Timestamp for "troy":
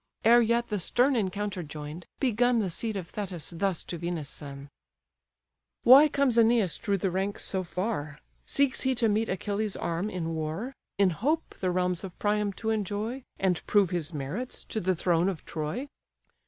15.45-15.87